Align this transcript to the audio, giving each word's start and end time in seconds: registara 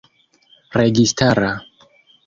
registara 0.77 1.53